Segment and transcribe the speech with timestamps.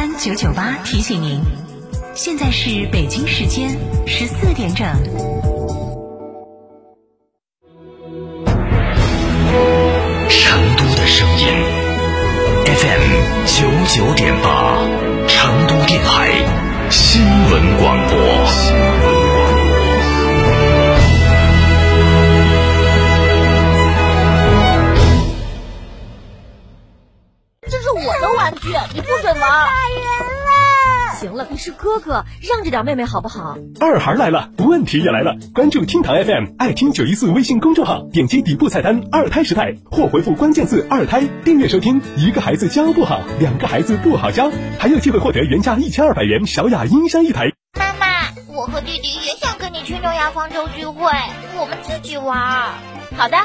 [0.00, 1.42] 三九九八提醒您，
[2.14, 3.76] 现在是北京时间
[4.06, 4.86] 十四点整。
[10.30, 11.48] 成都的声音
[12.64, 14.34] ，FM 九九点
[29.00, 29.40] 你不准玩。
[29.40, 31.14] 打人了！
[31.18, 33.56] 行了，你是哥哥，让着点妹妹好不好？
[33.80, 35.34] 二孩来了，问题也来了。
[35.54, 42.00] 关注厅堂 FM，爱听九一四微信公众号，点击底部菜单“二胎时代”或回复关键字“二胎”，订阅收听。
[42.16, 47.50] 一个孩子教不好，两个孩子不好教，还有机会获得原价一千二百元小雅音箱一台。
[47.78, 48.06] 妈妈，
[48.54, 51.10] 我和弟弟也想跟你去诺亚方舟聚会，
[51.58, 52.38] 我们自己玩。
[53.16, 53.38] 好的。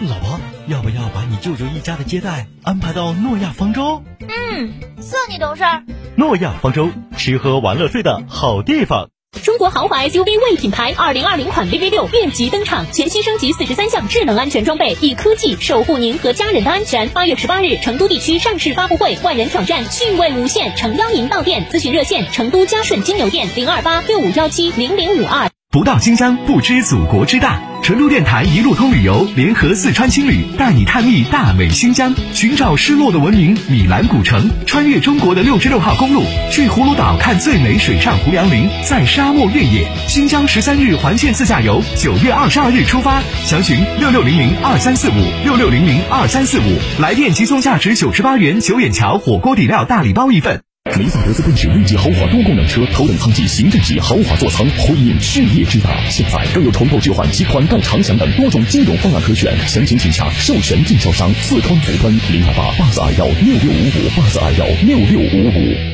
[0.00, 4.02] 老婆，要不要把你舅舅一家的接待安排到诺亚方舟？
[4.20, 5.82] 嗯，算你懂事儿。
[6.16, 9.08] 诺亚方舟，吃喝玩乐睡的好地方。
[9.42, 17.10] 中国豪华 SUV 魏品牌二零二零款 VV 六越级登场，全新升级四十三项智能安全装备，以科技守护您和家人的安全。
[17.10, 21.66] 八月十八日，成都地区上市发布会，万人挑战，趣味无限，诚邀您到店。
[21.70, 25.50] 咨询热线：成都嘉顺金牛店零二八六五幺七零零五二。
[25.70, 27.73] 不到新疆不知祖国之大。
[27.84, 39.86] 成都电台一路通旅游联合四川青旅带你探秘大美新疆，寻找失落的文明米兰古城，穿越中国的六十六号公路，去葫芦岛看最美水上胡杨林，在沙漠越野。
[40.08, 50.62] 新疆十三日环线自驾游，九月二十二日出发，详询六六零零二三四五六六零零二三四五，来电即送价值九十八元九眼桥火锅底料大礼包一份。
[50.98, 55.88] 梅赛德斯奔驰 V 级豪华多功能车，头等舱级、行政级豪华座舱，辉映事业之大。
[56.10, 65.93] 现在更有重构置换及款待长享等多种金融方案可选，详情请洽授权经销商四川福奔零二八八四二幺六六五五八四二幺六六五五。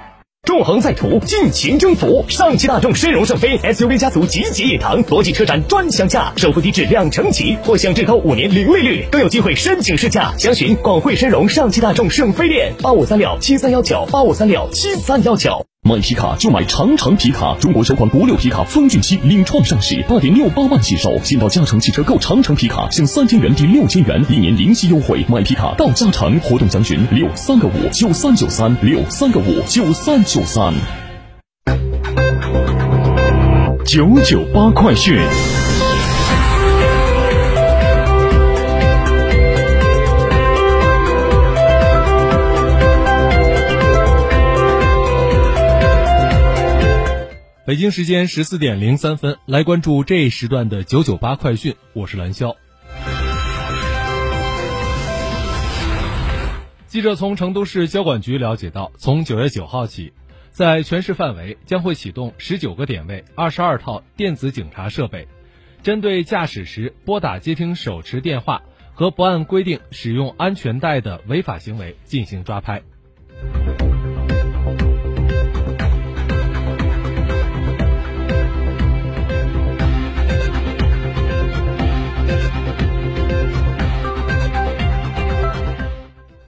[0.51, 2.25] 纵横在途，尽情征服！
[2.27, 10.33] 上汽大众申荣圣飞 SUV 家族集结一堂，国际车展专享价，首付低至两成起，或享至高五年零利率，更有机会申请试驾。
[10.37, 15.65] 详询广汇申荣上汽大众圣飞店八五三六七三幺九八五三六七三幺九。
[15.83, 21.17] 买皮卡就买长城皮卡，中国首款国六皮卡风骏七领创上市，八点六八万起售。
[21.23, 25.25] 进到嘉诚汽车购长城皮卡，享三千元抵六千元，一年零息优惠。
[25.27, 30.71] 买皮卡到嘉诚，活动详询六三个五九三九三六三个五九三九三。
[33.83, 35.17] 九九八快讯。
[47.71, 51.73] 北京时间十四点零三分，来关注这一时段的九九八快讯。
[51.93, 52.53] 我是蓝霄。
[56.85, 60.11] 记者从成都市交管局了解到，从九月九号起，
[60.49, 65.25] 在全市范围将会启动十九个点位、二十二套电子警察设备，
[65.81, 72.81] 针对驾驶时拨打接听手持电话和不按规定使用安全带的违法行为进行抓拍。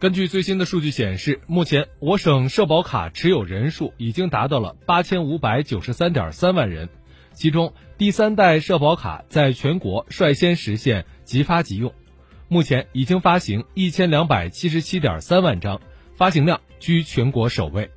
[0.03, 6.89] 根据最新的数据显示，目前我省社保卡持有人数已经达到了八千五百九十三点三万人，
[7.31, 11.93] 其中第三代社保卡在全国率先实现即发即用，
[12.49, 15.79] 目前已经发行一千两百七十七点三万张，
[16.17, 17.89] 发行量居全国首位。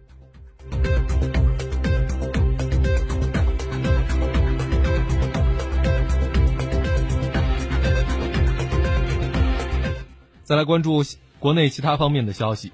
[10.44, 11.02] 再来关注。
[11.46, 12.72] 国内其他方面的消息，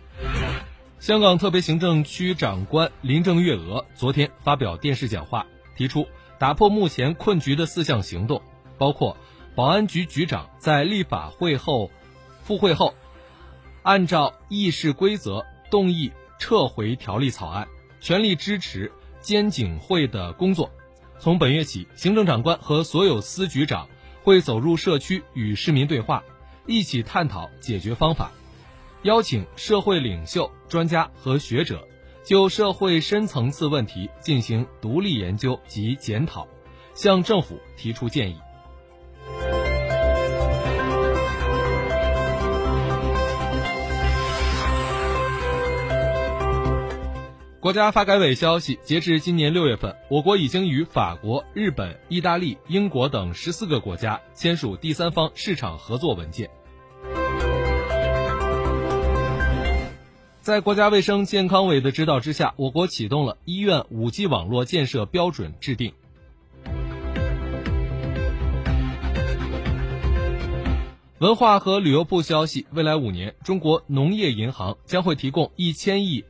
[0.99, 5.45] 香港特别行政区长官林郑月娥昨天发表电视讲话，
[5.77, 6.09] 提出
[6.39, 8.41] 打破目前困局的四项行动，
[8.79, 9.19] 包括
[9.55, 11.91] 保安局局长在立法会后
[12.45, 12.95] 复会后，
[13.83, 17.69] 按照议事规则动议撤回条例草案，
[18.01, 18.91] 全力支持
[19.21, 20.71] 监警会的工作。
[21.19, 23.87] 从本月起，行政长官和所有司局长
[24.23, 26.25] 会走入社区与市民对话，
[26.67, 28.31] 一起探讨解决方法。
[29.02, 31.88] 邀请社会领袖、专家和学者
[32.25, 36.46] 就社会深层次问题进行独立研究及检讨，
[36.94, 38.37] 向政府提出建议。
[47.58, 56.49] 国家发改委消息，截至今年六月份，我国已经与法国、日本、意大利、英国等十四个国家签署第三方市场合作文件。
[60.43, 65.94] 在国家卫生健康委的指导之下，我国启动了医院 5G 网络建设标准制定。
[71.19, 76.25] 文化和旅游部消息，未来五年，中国农业银行将会提供一千亿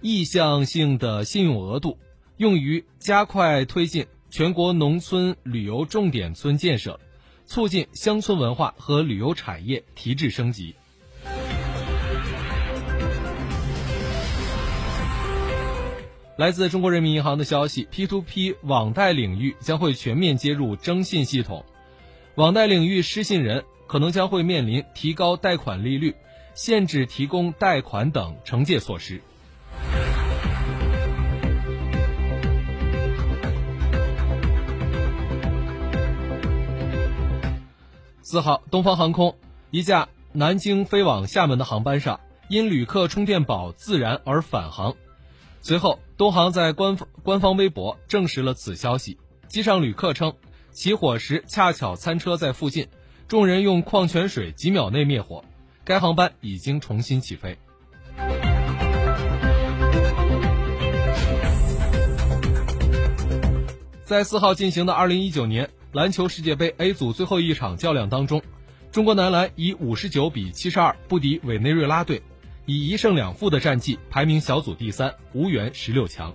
[0.00, 1.98] 意向性的信用额度，
[2.36, 7.00] 用于加快推进全国农村旅游重点村建设，
[7.44, 10.76] 促进乡村文化和旅游产业提质升级。
[16.36, 21.64] 来自中国人民银行的消息，P2P 网贷领域将会全面接入征信系统，
[22.34, 26.14] 网贷领域失信人可能将会面临提高贷款利率、
[26.52, 29.22] 限制提供贷款等惩戒措施。
[38.20, 39.38] 四号，东方航空
[39.70, 44.94] 一架南京飞往厦门的航班上，因旅客充电宝自燃而返航。
[45.62, 49.18] 随后，东航在官方官方微博证实了此消息。
[49.48, 50.32] 机上旅客称，
[50.72, 52.88] 起火时恰巧餐车在附近，
[53.28, 55.44] 众人用矿泉水几秒内灭火。
[55.84, 57.58] 该航班已经重新起飞。
[64.04, 68.40] 在四号进行的二零一九年篮球世界杯 A 组最后一场较量当中，
[68.90, 72.22] 中国男篮以五十九比七十二不敌委内瑞拉队。
[72.68, 76.34] 以一胜两负的战绩排名小组第三，无缘十六强。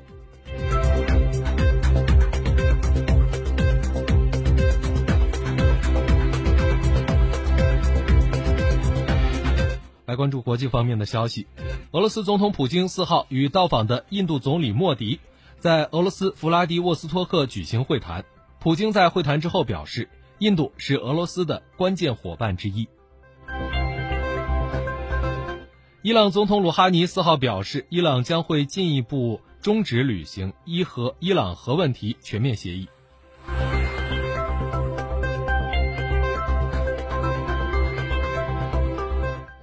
[10.05, 11.47] 来关注国际方面的消息，
[11.91, 15.19] 俄罗斯总统普京四号与到访的印度总理莫迪
[15.59, 18.23] 在俄罗斯弗拉迪沃斯托克举行会谈。
[18.59, 20.07] 普京在会谈之后表示，
[20.39, 22.87] 印度是俄罗斯的关键伙伴之一。
[26.03, 32.89] 伊朗总统鲁哈尼四号表示，伊朗将会进一步终止履行伊核伊朗核问题全面协议。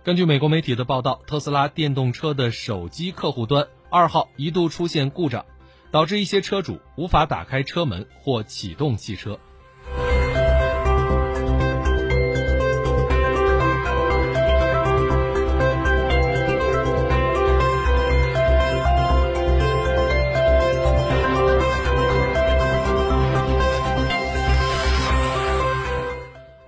[0.05, 5.45] 根据美国媒体的报道，特斯拉电动车的手机客户端二号一度出现故障，
[5.91, 9.41] 导致一些车主无法打开车门或启动汽车。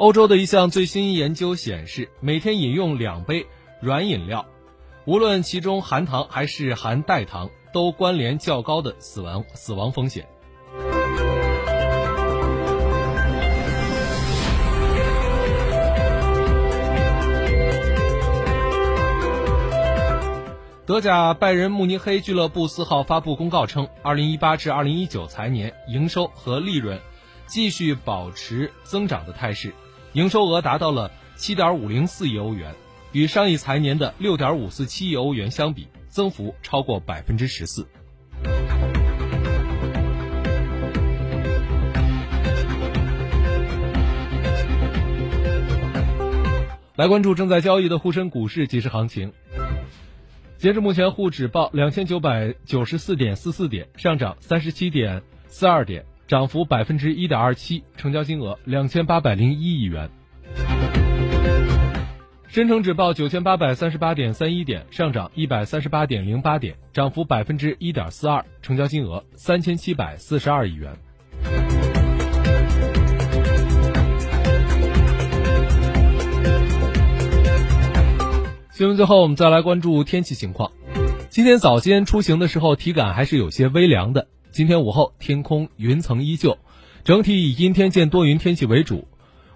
[0.00, 3.47] 欧洲的一项最新研究显示，每天饮用两杯
[3.82, 4.47] 软饮料，
[5.05, 10.26] 无论其中含糖还是含代糖，都关联较高的死亡死亡风险。
[20.87, 26.99] 德甲拜仁慕尼黑俱乐部四号发布公告称，二零一八至二零一九财年营收和利润
[27.46, 29.75] 继续保持增长的态势。
[30.12, 32.75] 营收额达到了七点五零四亿欧元，
[33.13, 37.87] 与上一财年的六点五四七亿欧元相比，增幅超过百分之十四。
[46.96, 49.32] 来关注正在交易的沪深股市即时行情。
[50.58, 56.05] 截至目前，沪指报两千九百九十四点四四点，上涨三十七点四二点。
[56.31, 60.08] 涨幅百分之一点二七，成交金额两千八百零一亿元。
[62.46, 70.93] 深成指报九千八百三十八点三一点，上涨一百三十八点零八点，涨幅百分之一点四二，成交金额三千七百四十二亿元。
[78.70, 80.70] 新闻最后，我们再来关注天气情况。
[81.29, 84.29] 今天早间出行的时候，体感还是有些微凉的。
[84.53, 86.59] 今天午后天空云层依旧，
[87.05, 89.07] 整体以阴天见多云天气为主。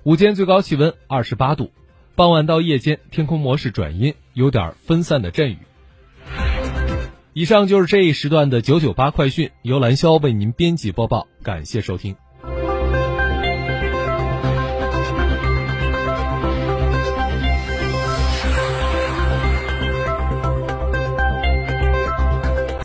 [0.04, 1.70] 午间最高气温二十八度，
[2.14, 5.58] 傍晚到夜间天空模式转阴，有点分散的阵雨。
[7.32, 12.14] 以上就是这一时段的九九八快讯，由兰霄为您编辑播报，感谢收听。